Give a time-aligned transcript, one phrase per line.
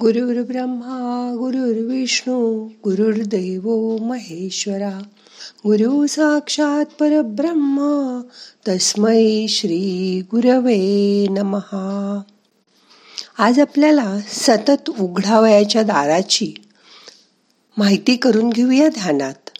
[0.00, 4.98] गुरुर् ब्रह्मा गुरुर्विष्णू गुरुर्देव महेश्वरा.
[5.56, 8.22] गुरु साक्षात परब्रह्मा
[8.68, 12.22] तस्मै श्री गुरवे नमहा
[13.38, 16.54] आज आपल्याला सतत उघडावयाच्या दाराची
[17.76, 19.50] माहिती करून घेऊया ध्यानात.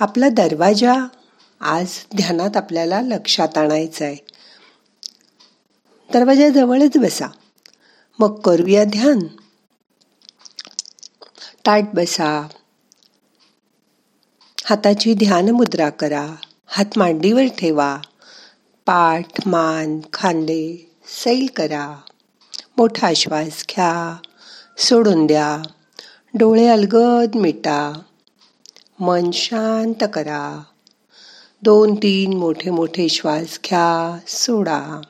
[0.00, 0.94] आपला दरवाजा
[1.60, 4.16] आज ध्यानात आपल्याला लक्षात आणायचा आहे
[6.12, 7.26] दरवाजाजवळच बसा.
[8.20, 9.18] मग करूया ध्यान.
[11.66, 12.48] ताट बसा.
[14.64, 16.34] हाताची ध्यान मुद्रा करा.
[16.66, 17.98] हात मांडीवर ठेवा.
[18.86, 20.90] पाठ मान खांदे
[21.24, 21.96] सैल करा.
[22.76, 24.16] मोठा श्वास घ्या.
[24.78, 25.62] सोडून द्या.
[26.34, 28.00] डोळे अलगद मिटा.
[29.00, 30.62] मन शांत करा.
[31.62, 34.18] दोन तीन मोठे मोठे श्वास घ्या.
[34.28, 35.00] सोडा.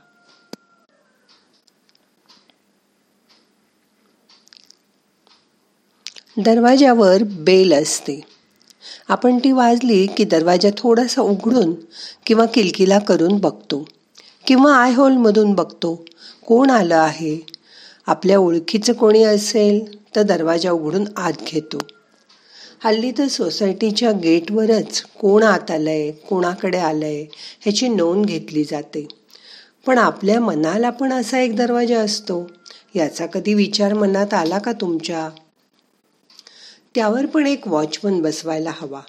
[6.45, 8.21] दरवाजावर बेल असते.
[9.09, 11.75] आपण ती वाजली की दरवाजा थोडासा उघडून
[12.27, 13.89] किंवा किलकिला करून बघतो
[14.47, 16.05] किंवा आय होलमधून बघतो
[16.47, 17.47] कोण आलं आहे?
[18.07, 21.79] आपल्या ओळखीचं कोणी असेल तर दरवाजा उघडून आत घेतो.
[22.85, 27.23] हल्ली तर सोसायटीच्या गेटवरच कोण आत आलं आहे कोणाकडे आलं आहे
[27.61, 29.09] ह्याची नोंद घेतली जाते.
[29.87, 32.51] पण आपल्या मनाला पण असा एक दरवाजा असतो.
[32.95, 35.29] याचा कधी विचार मनात आला का तुमच्या?
[36.95, 39.01] त्यावर पण एक वॉचमन बसवायला हवा.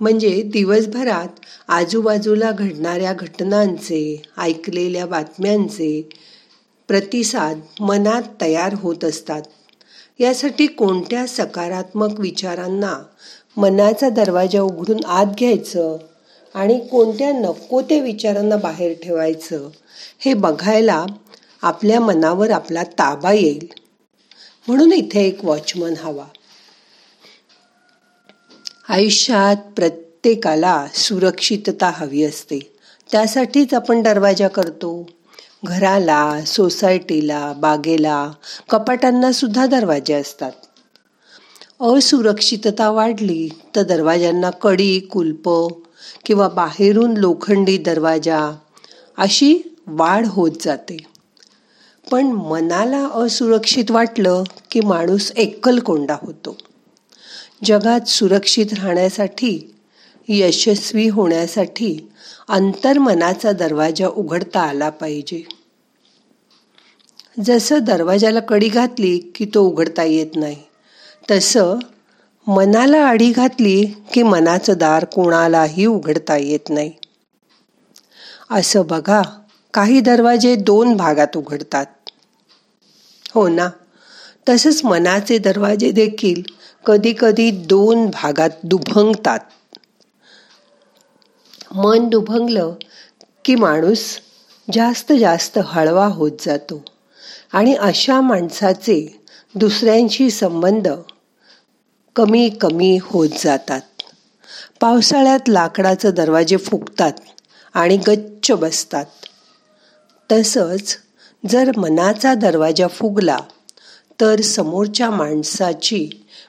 [0.00, 1.28] म्हणजे दिवसभरात
[1.68, 6.08] आजूबाजूला घडणाऱ्या घटनांचे ऐकलेल्या बातम्यांचे
[6.88, 9.42] प्रतिसाद मनात तयार होत असतात.
[10.20, 12.94] यासाठी कोणत्या सकारात्मक विचारांना
[13.56, 15.96] मनाचा दरवाजा उघडून आत घ्यायचं
[16.54, 19.68] आणि कोणत्या नको त्या विचारांना बाहेर ठेवायचं
[20.18, 21.06] हे बघायला
[21.62, 23.66] आपल्या मनावर आपला ताबा येईल.
[24.68, 26.24] म्हणून इथे एक वॉचमन हवा.
[28.88, 32.58] आयुष्यात प्रत्येकाला सुरक्षितता हवी असते.
[33.12, 35.10] त्यासाठीच आपण दरवाजा करतो.
[35.64, 38.32] घराला सोसायटीला बागेला
[38.70, 40.52] कपाटांना सुद्धा दरवाजे असतात.
[41.80, 45.74] असुरक्षितता वाढली तर दरवाजांना कडी कुलप
[46.24, 48.56] किंवा बाहेरून लोखंडी दरवाजा
[49.18, 50.96] अशी वाढ होत जाते.
[52.10, 55.32] पण मनाला असुरक्षित वाटलं की माणूस
[55.84, 56.56] कोंडा होतो.
[57.64, 59.74] जगात सुरक्षित राहण्यासाठी
[60.28, 62.08] यशस्वी होण्यासाठी
[62.48, 65.42] अंतर्मनाचा दरवाजा उघडता आला पाहिजे.
[67.44, 70.56] जसं दरवाजाला कडी घातली की तो उघडता येत नाही
[71.30, 71.78] तसं
[72.46, 76.92] मनाला आडी घातली की मनाचं दार कोणालाही उघडता येत नाही.
[78.50, 79.22] असं बघा
[79.74, 81.86] काही दरवाजे दोन भागात उघडतात.
[83.34, 83.68] हो ना.
[84.48, 86.42] तसंच मनाचे दरवाजे देखील
[86.86, 89.40] कधी कधी दोन भागात दुभंगतात.
[91.74, 92.74] मन दुभंगलं
[93.44, 94.18] की माणूस
[94.72, 96.84] जास्त जास्त हळवा होत जातो
[97.52, 99.20] आणि अशा माणसाचे
[99.54, 100.88] दुसऱ्यांशी संबंध
[102.16, 103.80] कमी कमी होत जातात.
[104.80, 107.12] पावसाळ्यात लाकडाचे दरवाजे फुगतात
[107.74, 109.04] आणि गच्च बसतात.
[110.32, 110.96] तसंच
[111.44, 113.36] जर मनाचा दरवाजा फुगला
[114.20, 116.08] तर समोरच्या माणसाची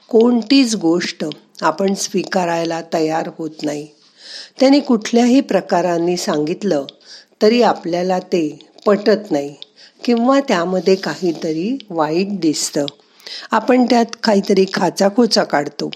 [0.09, 1.25] कोणतीच गोष्ट
[1.61, 3.87] आपण स्वीकारायला तयार होत नाही.
[4.59, 6.85] त्याने कुठल्याही प्रकारांनी सांगितलं
[7.41, 9.55] तरी आपल्याला ते पटत नाही
[10.03, 12.85] किंवा त्यामध्ये काहीतरी वाईट दिसतं.
[13.51, 15.89] आपण त्यात काहीतरी खाचाखोचा काढतो.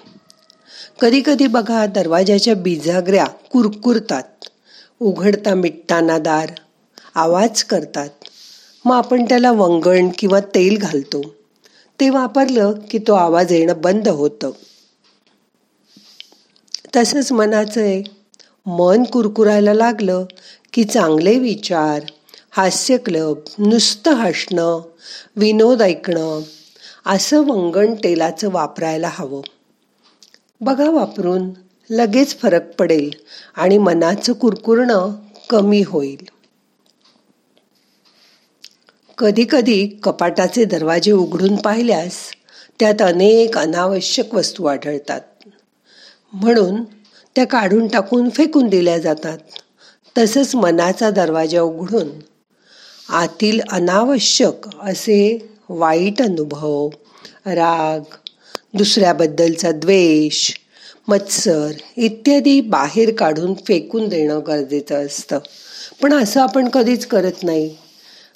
[1.01, 4.49] कधीकधी बघा दरवाजाच्या बिजागऱ्या कुरकुरतात
[4.99, 6.51] उघडता मिटताना दार
[7.15, 8.09] आवाज करतात.
[8.85, 11.21] मग आपण त्याला वंगण किंवा तेल घालतो.
[11.99, 14.51] ते वापरलं की तो आवाज येणं बंद होतं.
[16.95, 18.03] तसंच मनाचं आहे.
[18.65, 20.25] मन कुरकुरायला लागलं
[20.73, 21.99] की चांगले विचार
[22.51, 24.81] हास्य क्लब नुसतं हसणं
[25.35, 26.41] विनोद ऐकणं
[27.05, 29.41] असं वंगण तेलाचं वापरायला हवं.
[30.61, 31.49] बघा वापरून
[31.89, 33.09] लगेच फरक पडेल
[33.55, 35.11] आणि मनाचं कुरकुरणं
[35.49, 36.32] कमी होईल.
[39.17, 42.13] कधीकधी कपाटाचे दरवाजे उघडून पाहिल्यास
[42.79, 45.21] त्यात अनेक अनावश्यक वस्तू आढळतात.
[46.33, 46.83] म्हणून
[47.35, 49.37] त्या काढून टाकून फेकून दिल्या जातात.
[50.17, 52.09] तसंच मनाचा दरवाजा उघडून
[53.09, 56.89] आतील अनावश्यक असे वाईट अनुभव
[57.45, 57.99] राग
[58.73, 60.51] दुसऱ्याबद्दलचा द्वेष
[61.07, 65.39] मत्सर इत्यादी बाहेर काढून फेकून देणं गरजेचं असतं.
[66.01, 67.75] पण असं आपण कधीच करत नाही.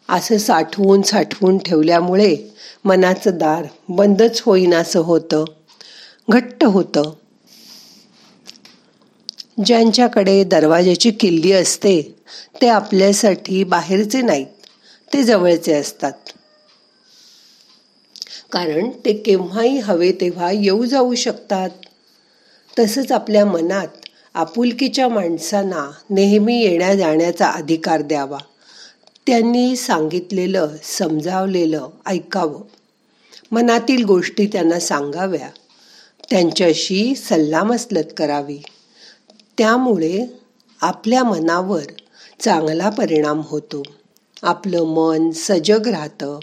[0.09, 2.37] असं साठवून साठवून ठेवल्यामुळे
[2.85, 5.45] मनाचं दार बंदच होईनासं होतं.
[6.29, 7.13] घट्ट होतं.
[9.65, 12.15] ज्यांच्याकडे दरवाज्याची किल्ली असते
[12.61, 14.45] ते आपल्यासाठी बाहेरचे नाहीत
[15.13, 16.13] ते जवळचे असतात.
[18.51, 21.69] कारण ते केव्हाही हवे तेव्हा येऊ जाऊ शकतात.
[22.79, 23.87] तसंच आपल्या मनात
[24.33, 28.37] आपुलकीच्या माणसांना नेहमी येण्या जाण्याचा अधिकार द्यावा.
[29.27, 32.61] त्यांनी सांगितलेलं समजावलेलं ऐकावं.
[33.51, 35.49] मनातील गोष्टी त्यांना सांगाव्या.
[36.29, 38.59] त्यांच्याशी सल्लामसलत करावी.
[39.57, 40.25] त्यामुळे
[40.81, 41.83] आपल्या मनावर
[42.39, 43.83] चांगला परिणाम होतो.
[44.43, 46.39] आपलं मन सजग राहतं.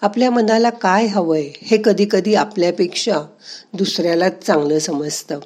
[0.00, 3.18] आपल्या मनाला काय हवंय हे कधीकधी आपल्यापेक्षा
[3.72, 5.40] दुसऱ्यालाच चांगलं समजतं.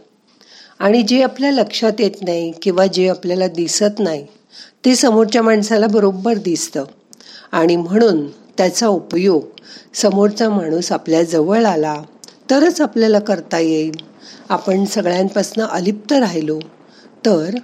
[0.78, 4.26] आणि जे आपल्या लक्षात येत नाही किंवा जे आपल्याला दिसत नाही
[4.84, 6.84] ते समोरच्या माणसाला बरोबर दिसतं.
[7.52, 9.44] आणि म्हणून त्याचा उपयोग
[9.94, 12.02] समोरचा माणूस आपल्या जवळ आला
[12.50, 13.94] तरच आपल्याला करता येईल.
[14.48, 16.58] आपण सगळ्यांपासून अलिप्त राहिलो
[17.26, 17.54] तर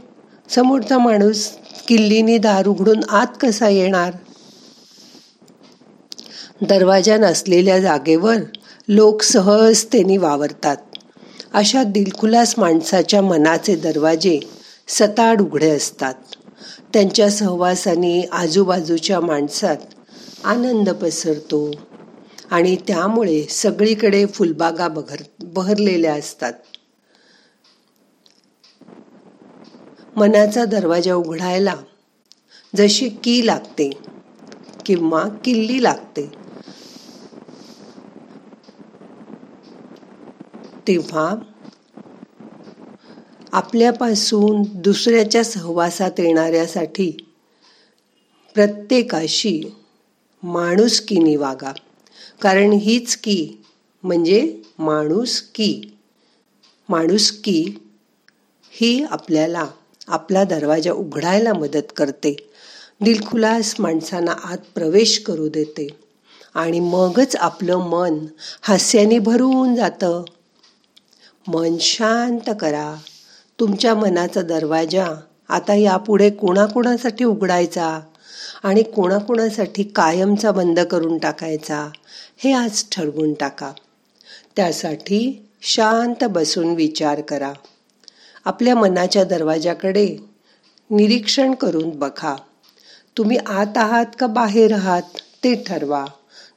[0.48, 1.48] समोरचा माणूस
[1.88, 4.12] किल्लीनी दार उघडून आत कसा येणार?
[6.62, 8.36] दरवाजा नसलेल्या जागेवर
[8.88, 10.76] लोक सहजतेने वावरतात.
[11.54, 14.40] अशा दिलखुलास माणसाच्या मनाचे दरवाजे
[14.88, 16.14] सताड उघडे असतात.
[16.92, 19.76] त्यांच्या सहवासाने आजूबाजूच्या माणसात
[20.44, 21.70] आनंद पसरतो
[22.50, 26.52] आणि त्यामुळे सगळीकडे फुलबागा बघर बहरलेल्या असतात.
[30.16, 31.74] मनाचा दरवाजा उघडायला
[32.76, 33.90] जशी की लागते
[34.86, 36.30] किंवा किल्ली लागते
[40.86, 41.34] तेव्हा
[43.52, 47.10] आपल्यापासून दुसऱ्याच्या सहवासात येणाऱ्यासाठी
[48.54, 49.62] प्रत्येकाशी
[50.42, 51.72] माणूस की वागा.
[52.40, 53.52] कारण हीच की
[54.02, 55.82] म्हणजे माणूस की.
[56.88, 57.74] माणूस की
[58.70, 59.66] ही आपल्याला
[60.08, 62.36] आपला दरवाजा उघडायला मदत करते.
[63.00, 65.88] दिलखुलास माणसांना आत प्रवेश करू देते.
[66.54, 68.18] आणि मगच आपलं मन
[68.62, 70.24] हास्याने भरून जातं.
[71.48, 72.96] मन शांत करा.
[73.62, 75.06] तुमच्या मनाचा दरवाजा
[75.48, 78.00] आता यापुढे कोणाकोणासाठी उघडायचा?
[78.62, 81.88] आणि कोणाकोणासाठी कायमचा बंद करून टाकायचा?
[82.36, 83.72] हे आज ठरवून टाका.
[84.56, 87.52] त्यासाठी शांत बसून विचार करा.
[88.44, 90.16] आपल्या मनाच्या दरवाजाकडे
[90.90, 92.36] निरीक्षण करून बघा.
[93.18, 95.02] तुम्ही आत आहात का बाहेर आहात
[95.44, 96.04] ते ठरवा.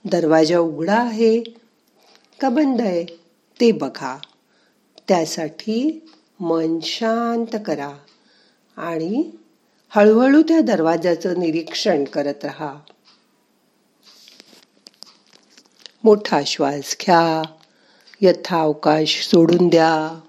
[0.05, 1.39] दरवाजा उघडा आहे
[2.39, 3.05] का बंद आहे
[3.61, 4.17] ते बघा.
[5.07, 6.01] त्यासाठी
[6.39, 7.91] मन शांत करा
[8.77, 9.31] आणि
[9.89, 12.75] हळूहळू त्या दरवाजाचं निरीक्षण करत राहा.
[16.03, 17.41] मोठा श्वास घ्या.
[18.21, 20.19] यथावकाश सोडून द्या.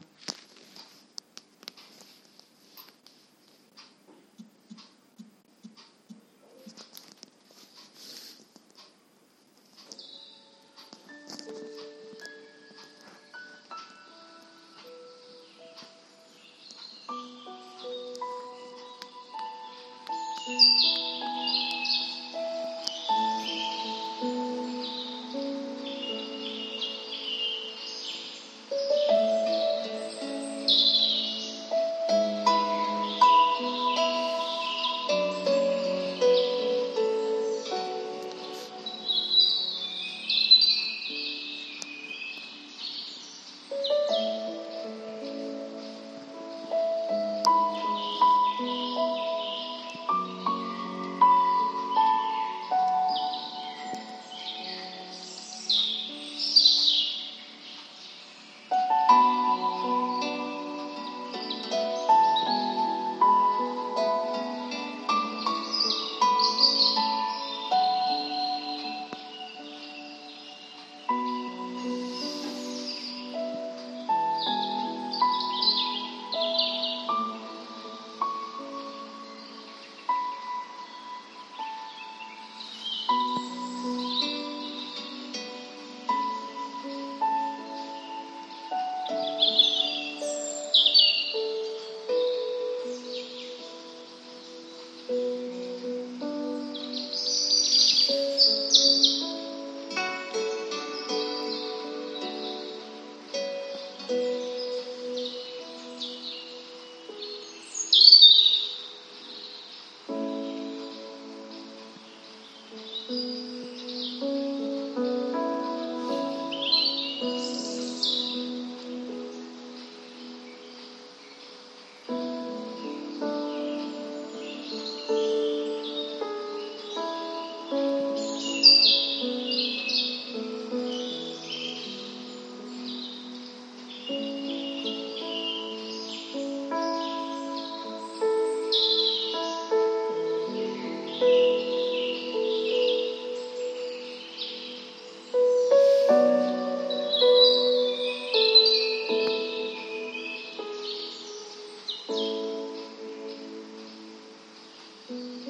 [155.11, 155.46] Mm-hmm.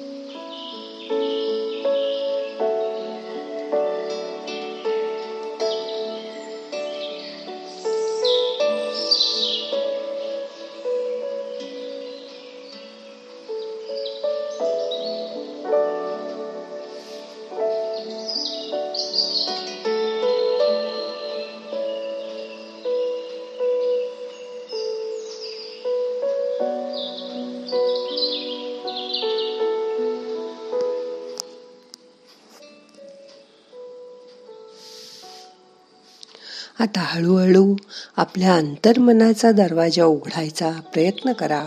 [36.87, 37.75] आता हळूहळू
[38.17, 41.65] आपल्या अंतर्मनाचा दरवाजा उघडायचा प्रयत्न करा.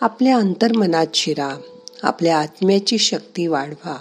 [0.00, 1.60] आपल्या अंतर्मनात शिरा
[2.02, 3.96] आपल्या आत्म्याची शक्ती वाढवा.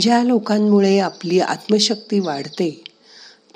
[0.00, 2.84] ज्या लोकांमुळे आपली आत्मशक्ती वाढते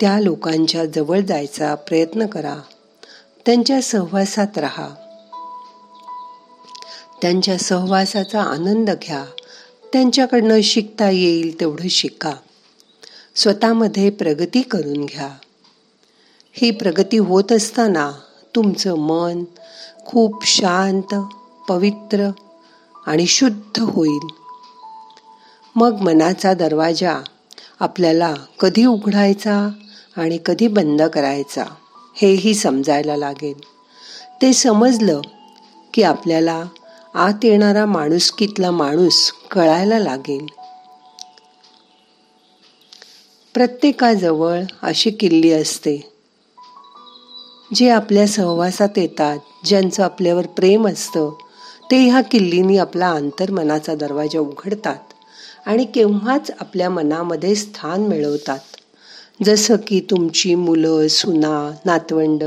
[0.01, 2.57] त्या लोकांच्या जवळ जायचा प्रयत्न करा.
[3.47, 4.89] त्यांच्या सहवासात राहा.
[7.23, 9.25] त्यांच्या सहवासाचा आनंद घ्या.
[9.93, 12.33] त्यांच्याकडनं शिकता येईल तेवढं शिका.
[13.35, 15.29] स्वतःमध्ये प्रगती करून घ्या.
[16.53, 18.13] ही प्रगती होत असताना
[18.55, 19.45] तुमचं मन
[20.07, 21.15] खूप शांत
[21.69, 22.31] पवित्र
[23.07, 24.29] आणि शुद्ध होईल.
[25.77, 27.19] मग मनाचा दरवाजा
[27.81, 29.69] आपल्याला कधी उघडायचा
[30.17, 31.65] आणि कधी बंद करायचा
[32.17, 33.59] हेही समजायला लागेल.
[34.43, 35.21] ते समजलं
[35.95, 36.65] की आपल्याला
[37.15, 40.47] आत येणारा माणुसकीतला माणूस कळायला लागेल.
[43.55, 46.11] प्रत्येकाजवळ अशी किल्ली असते
[47.75, 51.31] जे आपल्या सहवासात येतात ज्यांचं आपल्यावर प्रेम असतं
[51.91, 55.13] ते ह्या किल्लीनी आपला अंतर्मनाचा दरवाजा उघडतात
[55.67, 58.59] आणि केव्हाच आपल्या मनामध्ये स्थान मिळवतात.
[59.45, 62.45] जसं की तुमची मुलं सुना नातवंड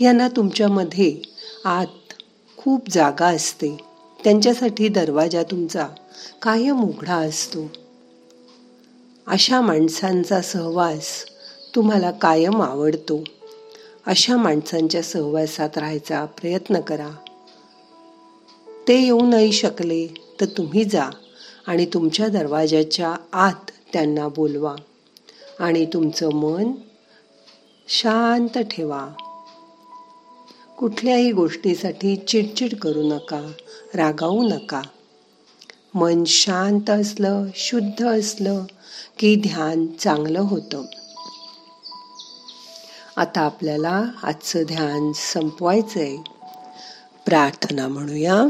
[0.00, 1.22] यांना तुमच्यामध्ये
[1.64, 2.12] आत
[2.56, 3.76] खूप जागा असते.
[4.24, 5.86] त्यांच्यासाठी दरवाजा तुमचा
[6.42, 7.66] कायम उघडा असतो.
[9.26, 11.24] अशा माणसांचा सहवास
[11.74, 13.24] तुम्हाला कायम आवडतो.
[14.06, 17.10] अशा माणसांच्या सहवासात राहायचा प्रयत्न करा.
[18.88, 20.06] ते येऊ नाही शकले
[20.40, 21.04] तर तुम्ही जा
[21.66, 24.74] आणि तुमच्या दरवाजाच्या आत त्यांना बोलवा
[25.58, 26.72] आणि तुमचं मन
[27.88, 29.08] शांत ठेवा.
[30.78, 33.52] कुठल्याही गोष्टीसाठी चिडचिड करू नका
[33.94, 34.82] रागावू नका.
[35.96, 38.64] मन शांत असलं शुद्ध असलं
[39.18, 40.82] की ध्यान चांगलं होतं.
[43.16, 46.16] आता आपल्याला आजचं ध्यान संपवायचंय.
[47.26, 48.42] प्रार्थना म्हणूया.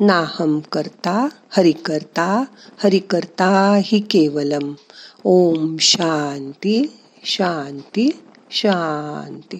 [0.00, 2.44] नाहम करता हरि करता
[2.84, 4.74] हरि करता हि केवलम.
[5.24, 9.58] ओम शांती शांती शांती.